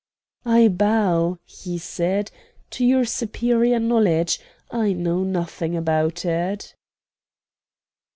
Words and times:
"I 0.47 0.67
bow," 0.67 1.37
he 1.45 1.77
said, 1.77 2.31
"to 2.71 2.83
your 2.83 3.05
superior 3.05 3.79
knowledge. 3.79 4.39
I 4.71 4.93
know 4.93 5.21
nothing 5.23 5.77
about 5.77 6.25
it." 6.25 6.73